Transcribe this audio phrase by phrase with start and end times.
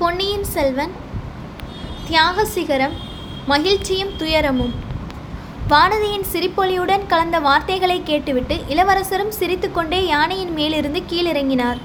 [0.00, 0.92] பொன்னியின் செல்வன்
[2.06, 2.92] தியாக சிகரம்
[3.46, 4.72] மகிழ்ச்சியும் துயரமும்.
[5.70, 11.80] வானதியின் சிரிப்பொலியுடன் கலந்த வார்த்தைகளை கேட்டுவிட்டு இளவரசரும் சிரித்துக்கொண்டே யானையின் மேலிருந்து கீழிறங்கினார்.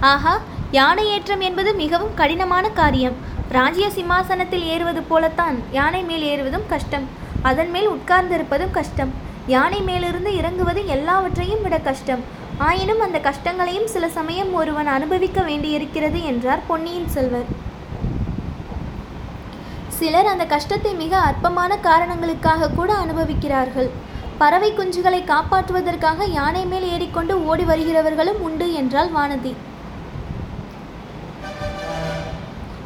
[0.00, 0.34] ஆஹா
[0.70, 3.18] யானை ஏற்றம் என்பது மிகவும் கடினமான காரியம்.
[3.48, 7.06] ராஜ்ய சிம்மாசனத்தில் ஏறுவது போலத்தான் யானை மேல் ஏறுவதும் கஷ்டம்.
[7.42, 9.12] அதன் மேல் உட்கார்ந்திருப்பதும் கஷ்டம்.
[9.46, 12.44] யானை மேலிருந்து இறங்குவது எல்லாவற்றையும் விட கஷ்டம்.
[12.64, 17.48] ஆயினும் அந்த கஷ்டங்களையும் சில சமயம் ஒருவன் அனுபவிக்க வேண்டியிருக்கிறது என்றார் பொன்னியின் செல்வர்
[19.98, 23.88] சிலர் அந்த கஷ்டத்தை மிக அற்பமான காரணங்களுக்காக கூட அனுபவிக்கிறார்கள்.
[24.40, 29.52] பறவை குஞ்சுகளை காப்பாற்றுவதற்காக யானை மேல் ஏறிக்கொண்டு ஓடி வருகிறவர்களும் உண்டு என்றாள் வானதி.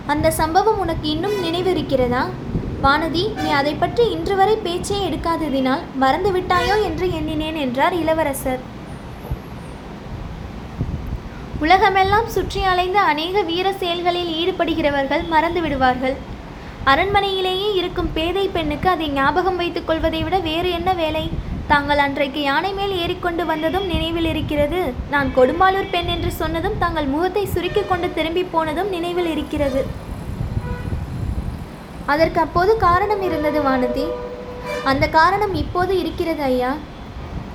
[0.06, 2.22] அந்த சம்பவம் உனக்கு இன்னும் நினைவிருக்கிறதா?
[2.84, 8.62] வானதி நீ அதை பற்றி இன்று வரை பேச்சே எடுக்காததினால் மறந்து விட்டாயோ என்று எண்ணினேன் என்றார் இளவரசர்.
[11.64, 16.14] உலகமெல்லாம் சுற்றி அலைந்த அநேக வீர செயல்களில் ஈடுபடுகிறவர்கள் மறந்து விடுவார்கள்.
[16.90, 21.24] அரண்மனையிலேயே இருக்கும் பேதை பெண்ணுக்கு அதை ஞாபகம் வைத்துக் கொள்வதை விட வேறு என்ன வேலை?
[21.72, 24.80] தாங்கள் அன்றைக்கு யானை மேல் ஏறிக்கொண்டு வந்ததும் நினைவில் இருக்கிறது.
[25.14, 29.82] நான் கொடும்பாலூர் பெண் என்று சொன்னதும் தாங்கள் முகத்தை சுருக்கிக் கொண்டு திரும்பி போனதும் நினைவில் இருக்கிறது.
[32.14, 34.06] அதற்கு அப்போது காரணம் இருந்தது வானதி.
[34.92, 36.72] அந்த காரணம் இப்போது இருக்கிறது ஐயா.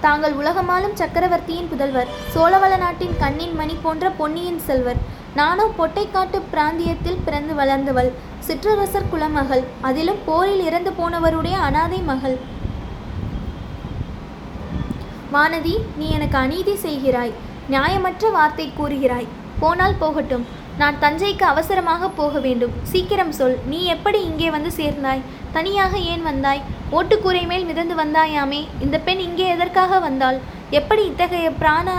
[0.03, 4.99] தாங்கள் உலகமாலும் சக்கரவர்த்தியின் புதல்வர் சோழவள நாட்டின் கண்ணின் மணி போன்ற பொன்னியின் செல்வர்.
[5.39, 8.11] நானோ பொட்டைக்காட்டு பிராந்தியத்தில் பிறந்து வளர்ந்தவள்
[8.47, 12.37] சிற்றரசர் குலமகள் அதிலும் போரில் இறந்து போனவருடைய அனாதை மகள்.
[15.35, 17.33] வானதி நீ எனக்கு அநீதி செய்கிறாய்
[17.73, 19.31] நியாயமற்ற வார்த்தை கூறுகிறாய்.
[19.63, 20.45] போனால் போகட்டும்
[20.81, 22.73] நான் தஞ்சைக்கு அவசரமாக போக வேண்டும்.
[22.91, 25.21] சீக்கிரம் சொல் நீ எப்படி இங்கே வந்து சேர்ந்தாய்?
[25.55, 26.63] தனியாக ஏன் வந்தாய்?
[26.97, 30.39] ஓட்டுக்கூரை மேல் மிதந்து வந்தாயாமே இந்த பெண் இங்கே எதற்காக வந்தாள்?
[30.79, 31.89] எப்படி இத்தகைய பிராண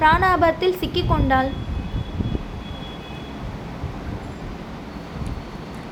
[0.00, 1.50] பிராணாபத்தில் சிக்கிக்கொண்டாள்?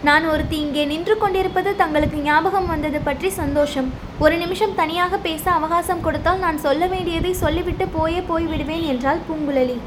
[0.09, 3.89] நான் ஒருத்தி இங்கே நின்று கொண்டிருப்பது தங்களுக்கு ஞாபகம் வந்தது பற்றி சந்தோஷம்.
[4.25, 9.79] ஒரு நிமிஷம் தனியாக பேச அவகாசம் கொடுத்தால் நான் சொல்ல வேண்டியதை சொல்லிவிட்டு போயே போய்விடுவேன் என்றாள் பூங்குழலி.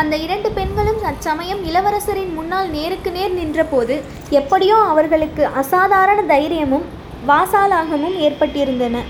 [0.00, 3.94] அந்த இரண்டு பெண்களும் அச்சமயம் இளவரசரின் முன்னால் நேருக்கு நேர் நின்றபோது
[4.38, 6.86] எப்படியோ அவர்களுக்கு அசாதாரண தைரியமும்
[7.30, 9.02] வாசாலாகமும் ஏற்பட்டிருந்தன.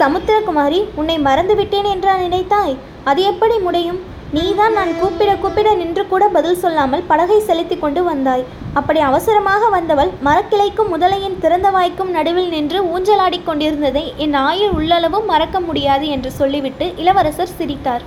[0.00, 2.74] சமுத்திரகுமாரி உன்னை மறந்துவிட்டேன் என்றா நினைத்தாய்?
[3.10, 4.00] அது எப்படி முடியும்?
[4.36, 8.46] நீதான் நான் கூப்பிட கூப்பிட நின்று கூட பதில் சொல்லாமல் படகை செலுத்தி கொண்டு வந்தாய்.
[8.78, 15.60] அப்படி அவசரமாக வந்தவள் மரக்கிளைக்கும் முதலையின் திறந்த வாய்க்கும் நடுவில் நின்று ஊஞ்சலாடிக் கொண்டிருந்ததை என் ஆயுள் உள்ளளவும் மறக்க
[15.68, 18.04] முடியாது என்று சொல்லிவிட்டு இளவரசர் சிரித்தார்.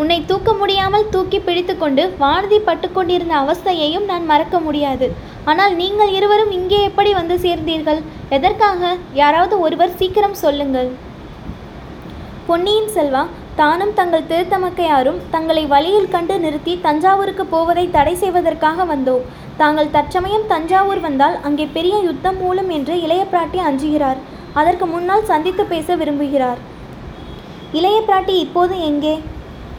[0.00, 5.06] உன்னை தூக்க முடியாமல் தூக்கி பிடித்துக்கொண்டு வானதி பட்டுக்கொண்டிருந்த அவஸ்தையையும் நான் மறக்க முடியாது.
[5.50, 8.00] ஆனால் நீங்கள் இருவரும் இங்கே எப்படி வந்து சேர்ந்தீர்கள்?
[8.36, 8.90] எதற்காக?
[9.22, 10.90] யாராவது ஒருவர் சீக்கிரம் சொல்லுங்கள்.
[12.48, 13.22] பொன்னியின் செல்வா
[13.60, 19.26] தானும் தங்கள் திருத்தமக்கையாரும் தங்களை வழியில் கண்டு நிறுத்தி தஞ்சாவூருக்கு போவதை தடை செய்வதற்காக வந்தோம்.
[19.60, 24.20] தாங்கள் தற்சமயம் தஞ்சாவூர் வந்தால் அங்கே பெரிய யுத்தம் மூலம் என்று இளைய பிராட்டி அஞ்சுகிறார்.
[24.60, 26.60] அதற்கு முன்னால் சந்தித்து பேச விரும்புகிறார்.
[27.78, 29.14] இளைய பிராட்டி இப்போது எங்கே?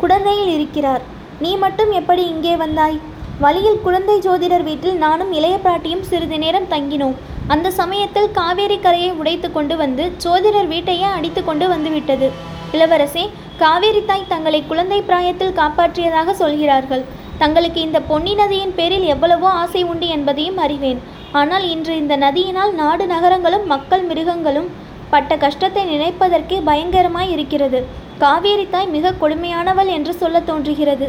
[0.05, 1.03] குடந்தையில் இருக்கிறார்.
[1.43, 2.97] நீ மட்டும் எப்படி இங்கே வந்தாய்?
[3.43, 7.15] வழியில் குழந்தை ஜோதிடர் வீட்டில் நானும் இளைய பிராட்டியும் சிறிது நேரம் தங்கினோம்.
[7.53, 12.29] அந்த சமயத்தில் காவேரி கரையை உடைத்து கொண்டு வந்து ஜோதிடர் வீட்டையே அடித்து கொண்டு வந்துவிட்டது.
[12.75, 13.25] இளவரசே
[13.63, 17.03] காவேரி தாய் தங்களை குழந்தை பிராயத்தில் காப்பாற்றியதாக சொல்கிறார்கள்.
[17.41, 21.03] தங்களுக்கு இந்த பொன்னி நதியின் பேரில் எவ்வளவோ ஆசை உண்டு என்பதையும் அறிவேன்.
[21.41, 24.71] ஆனால் இன்று இந்த நதியினால் நாடு நகரங்களும் மக்கள் மிருகங்களும்
[25.13, 27.81] பட்ட கஷ்டத்தை நினைப்பதற்கே பயங்கரமாய் இருக்கிறது.
[28.19, 31.07] காவேரி தாய் மிக கொடுமையானவள் என்று சொல்ல தோன்றுகிறது.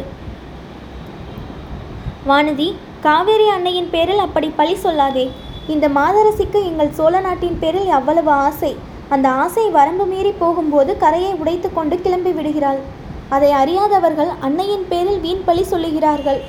[2.27, 2.67] வானதி
[3.01, 5.25] காவேரி அன்னையின் பேரில் அப்படி பழி சொல்லாதே.
[5.67, 8.75] இந்த மாதரசிக்கு எங்கள் சோழ நாட்டின் பேரில் அவ்வளவு ஆசை.
[9.09, 12.79] அந்த ஆசை வரம்பு மீறி போகும்போது கரையை உடைத்து கொண்டு கிளம்பி விடுகிறாள்.
[13.29, 16.41] அதை அறியாதவர்கள் அன்னையின் பேரில் வீண் பழி சொல்லுகிறார்கள்.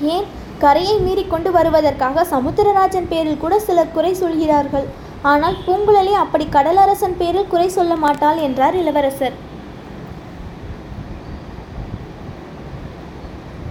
[0.00, 0.26] ஏன்?
[0.58, 4.86] கரையை மீறி கொண்டு வருவதற்காக சமுத்திரராஜன் பேரில் கூட சிலர் குறை சொல்கிறார்கள்.
[5.30, 9.34] ஆனால் பூங்குழலி அப்படி கடலரசன் பேரில் குறை சொல்ல மாட்டாள் என்றார் இளவரசர்.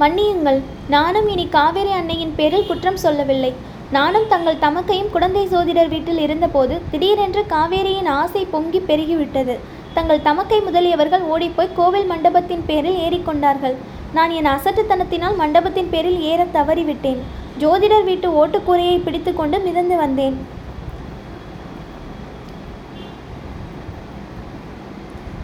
[0.01, 0.59] மன்னியுங்கள்
[0.93, 3.51] நானும் இனி காவேரி அன்னையின் பேரில் குற்றம் சொல்லவில்லை.
[3.97, 9.55] நானும் தங்கள் தமக்கையும் குழந்தை சோதிடர் வீட்டில் இருந்தபோது திடீரென்று காவேரியின் ஆசை பொங்கி பெருகிவிட்டது.
[9.97, 13.75] தங்கள் தமக்கை முதலியவர்கள் ஓடிப்போய் கோவில் மண்டபத்தின் பேரில் ஏறிக்கொண்டார்கள்
[14.17, 17.21] நான் என் அசட்டுத்தனத்தினால் மண்டபத்தின் பேரில் ஏற தவறிவிட்டேன்.
[17.63, 20.37] ஜோதிடர் வீட்டு ஓட்டுக்கூரையை பிடித்துக்கொண்டு மிதந்து வந்தேன்.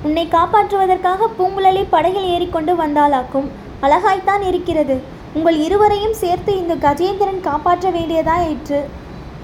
[0.05, 3.47] உன்னை காப்பாற்றுவதற்காக பூங்குழலி படகில் ஏறிக்கொண்டு வந்தாளாக்கும்.
[3.85, 4.95] அழகாய்த்தான் இருக்கிறது.
[5.37, 8.79] உங்கள் இருவரையும் சேர்த்து இந்த கஜேந்திரன் காப்பாற்ற வேண்டியதாயிற்று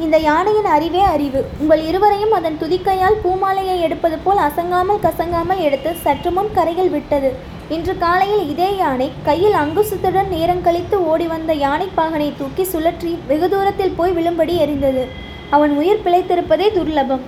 [0.04, 1.42] இந்த யானையின் அறிவே அறிவு.
[1.62, 7.30] உங்கள் இருவரையும் அதன் துதிக்கையால் பூமாலையை எடுப்பது போல் அசங்காமல் கசங்காமல் எடுத்து சற்று முன் கரையில் விட்டது.
[7.76, 13.96] இன்று காலையில் இதே யானை கையில் அங்குசத்துடன் நேரம் கழித்து ஓடி வந்த யானைப்பாகனை தூக்கி சுழற்றி வெகு தூரத்தில்
[14.00, 15.06] போய் விழும்படி எறிந்தது
[15.50, 17.24] அவன் உயிர் பிழைத்திருப்பதே துர்லபம்.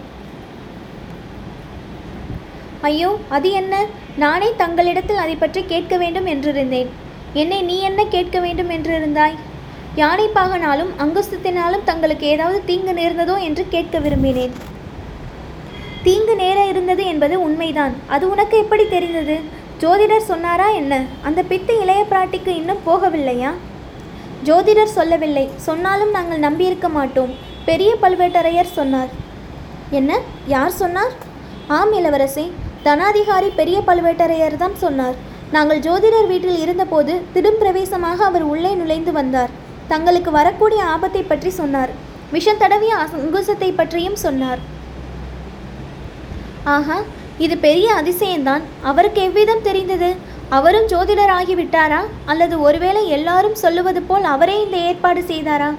[2.88, 3.74] ஐயோ அது என்ன?
[4.24, 6.90] நானே தங்களிடத்தில் அதை பற்றி கேட்க வேண்டும் என்றிருந்தேன்.
[7.42, 9.36] என்னை நீ என்ன கேட்க வேண்டும் என்றிருந்தாய்?
[10.02, 14.56] யானைப்பாகனாலும் அங்குஸ்தத்தினாலும் தங்களுக்கு ஏதாவது தீங்கு நேர்ந்ததோ என்று கேட்க விரும்பினேன்.
[16.06, 17.94] தீங்கு நேர இருந்தது என்பது உண்மைதான்.
[18.16, 19.38] அது உனக்கு எப்படி தெரிந்தது?
[19.84, 20.94] ஜோதிடர் சொன்னாரா என்ன?
[21.28, 23.52] அந்த பித்து இளைய பிராட்டிக்கு இன்னும் போகவில்லையா?
[24.50, 25.46] ஜோதிடர் சொல்லவில்லை.
[25.68, 27.32] சொன்னாலும் நாங்கள் நம்பியிருக்க மாட்டோம்.
[27.70, 29.12] பெரிய பழுவேட்டரையர் சொன்னார்.
[30.00, 30.20] என்ன?
[30.56, 31.16] யார் சொன்னார்?
[31.80, 32.46] ஆம் இளவரசே.
[32.88, 35.16] தனாதிகாரி பெரிய பழுவேட்டரையர் தான் சொன்னார்.
[35.56, 39.52] நாங்கள் ஜோதிடர் வீட்டில் இருந்தபோது திடும் பிரவேசமாக அவர் உள்ளே நுழைந்து வந்தார்.
[39.92, 41.92] தங்களுக்கு வரக்கூடிய ஆபத்தை பற்றி சொன்னார்.
[42.36, 44.62] விஷம் தடவிய அங்குசத்தை பற்றியும் சொன்னார்.
[46.76, 46.98] ஆஹா
[47.46, 48.64] இது பெரிய அதிசயம்தான்.
[48.90, 50.10] அவருக்கு எவ்விதம் தெரிந்தது?
[50.58, 52.02] அவரும் ஜோதிடர் ஆகிவிட்டாரா?
[52.32, 55.70] அல்லது ஒருவேளை எல்லாரும் சொல்லுவது போல் அவரே இந்த ஏற்பாடு செய்தாரா?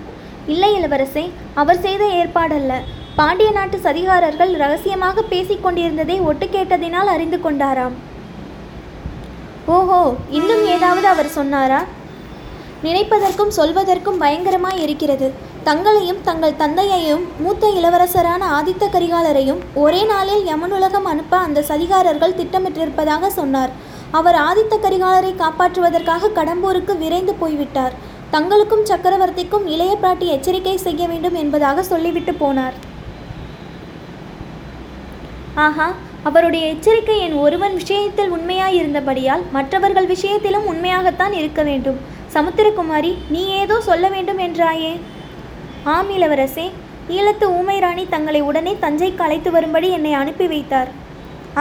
[0.55, 1.25] இல்லை இளவரசே
[1.63, 2.75] அவர் செய்த ஏற்பாடல்ல.
[3.19, 7.95] பாண்டிய நாட்டு சதிகாரர்கள் ரகசியமாக பேசிக் கொண்டிருந்ததை ஒட்டு கேட்டதினால் அறிந்து கொண்டாராம்.
[9.77, 10.01] ஓஹோ
[10.39, 11.79] இன்னும் ஏதாவது அவர் சொன்னாரா?
[12.87, 15.29] நினைப்பதற்கும் சொல்வதற்கும் பயங்கரமாய் இருக்கிறது.
[15.69, 23.73] தங்களையும் தங்கள் தந்தையையும் மூத்த இளவரசரான ஆதித்த கரிகாலரையும் ஒரே நாளில் யமனுலகம் அனுப்ப அந்த சதிகாரர்கள் திட்டமிட்டிருப்பதாக சொன்னார்.
[24.19, 27.97] அவர் ஆதித்த கரிகாலரை காப்பாற்றுவதற்காக கடம்பூருக்கு விரைந்து போய்விட்டார்.
[28.35, 32.77] தங்களுக்கும் சக்கரவர்த்திக்கும் இளைய பிராட்டி எச்சரிக்கை செய்ய வேண்டும் என்பதாக சொல்லிவிட்டு போனார்.
[35.65, 35.87] ஆஹா
[36.29, 41.99] அவருடைய எச்சரிக்கை என் ஒருவன் விஷயத்தில் உண்மையாயிருந்தபடியால் மற்றவர்கள் விஷயத்திலும் உண்மையாகத்தான் இருக்க வேண்டும்.
[42.35, 44.91] சமுத்திரகுமாரி நீ ஏதோ சொல்ல வேண்டும் என்றாயே?
[45.95, 46.67] ஆம் இளவரசே.
[47.17, 50.91] ஈழத்து ஊமை ராணி தங்களை உடனே தஞ்சைக்கு அழைத்து வரும்படி என்னை அனுப்பி வைத்தார்.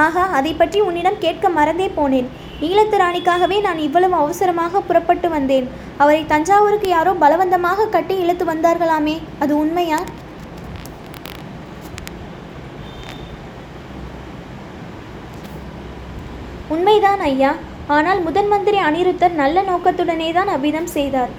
[0.03, 2.27] ஆஹா அதை பற்றி உன்னிடம் கேட்க மறந்தே போனேன்.
[2.69, 5.69] ஈழத்து ராணிக்காகவே நான் இவ்வளவு அவசரமாக புறப்பட்டு வந்தேன்.
[5.97, 10.01] அவரை தஞ்சாவூருக்கு யாரோ பலவந்தமாக கட்டி இழுத்து வந்தார்களாமே அது உண்மையா?
[16.73, 17.51] உண்மைதான் ஐயா.
[17.95, 21.31] ஆனால் முதன் மந்திரி அனிருத்தர் நல்ல நோக்கத்துடனே தான் அவ்விதம் செய்தார்.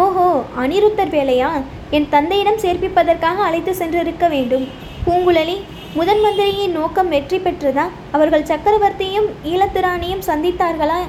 [0.00, 0.26] ஓஹோ
[0.62, 1.50] அனிருத்தர் வேலையா?
[1.96, 4.66] என் தந்தையிடம் சேர்ப்பிப்பதற்காக அழைத்து சென்றிருக்க வேண்டும்.
[5.06, 5.56] பூங்குழலி
[5.98, 7.84] முதன் மந்திரியின் நோக்கம் வெற்றி பெற்றதா?
[8.16, 11.00] அவர்கள் சக்கரவர்த்தியும் ஈழத்திராணியும் சந்தித்தார்களா?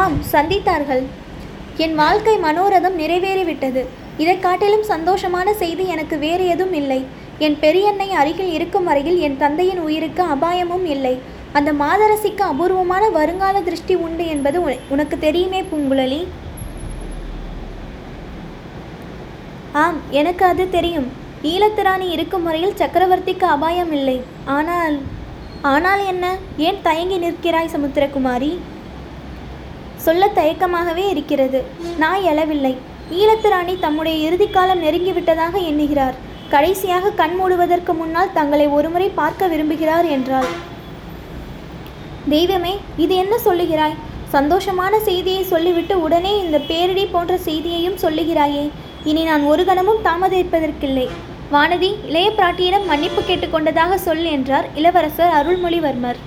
[0.00, 1.04] ஆம் சந்தித்தார்கள்.
[1.84, 3.82] என் வாழ்க்கை மனோரதம் நிறைவேறிவிட்டது.
[4.22, 7.00] இதை காட்டிலும் சந்தோஷமான செய்தி எனக்கு வேறு எதுவும் இல்லை.
[7.46, 11.14] என் பெரியண்ணை அருகில் இருக்கும் வரையில் என் தந்தையின் உயிருக்கு அபாயமும் இல்லை.
[11.56, 14.58] அந்த மாதரசிக்கு அபூர்வமான வருங்கால திருஷ்டி உண்டு என்பது
[14.94, 16.20] உனக்கு தெரியுமே பூங்குழலி.
[19.82, 21.08] ஆம் எனக்கு அது தெரியும்.
[21.52, 24.16] ஈழத்திராணி இருக்கும் முறையில் சக்கரவர்த்திக்கு அபாயம் இல்லை.
[24.56, 24.96] ஆனால்
[25.74, 26.24] ஆனால் என்ன?
[26.66, 28.52] ஏன் தயங்கி நிற்கிறாய் சமுத்திரகுமாரி?
[30.04, 31.60] சொல்ல தயக்கமாகவே இருக்கிறது.
[32.02, 32.74] நான் எழவில்லை.
[33.20, 36.16] ஈழத்திராணி தம்முடைய இறுதிக்காலம் நெருங்கிவிட்டதாக எண்ணுகிறார்.
[36.54, 40.50] கடைசியாக கண் மூடுவதற்கு முன்னால் தங்களை ஒருமுறை பார்க்க விரும்புகிறார் என்றாள்.
[42.28, 43.96] தெய்வமே இது என்ன சொல்லுகிறாய்?
[44.32, 48.64] சந்தோஷமான செய்தியை சொல்லிவிட்டு உடனே இந்த பேரிடி போன்ற செய்தியையும் சொல்லுகிறாயே.
[49.04, 51.06] இனி நான் ஒரு கணமும் தாமதிப்பதற்கில்லை.
[51.52, 56.18] வானதி இளைய பிராட்டியிடம் மன்னிப்பு கேட்டுக்கொண்டதாக சொல் என்றார் இளவரசர் அருள்மொழிவர்மர்.